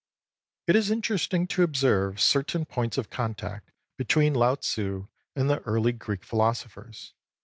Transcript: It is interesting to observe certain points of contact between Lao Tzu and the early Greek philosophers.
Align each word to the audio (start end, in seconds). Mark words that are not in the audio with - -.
It 0.65 0.75
is 0.75 0.89
interesting 0.89 1.45
to 1.49 1.61
observe 1.61 2.19
certain 2.19 2.65
points 2.65 2.97
of 2.97 3.11
contact 3.11 3.69
between 3.97 4.33
Lao 4.33 4.55
Tzu 4.55 5.07
and 5.35 5.47
the 5.47 5.59
early 5.59 5.91
Greek 5.91 6.23
philosophers. 6.23 7.13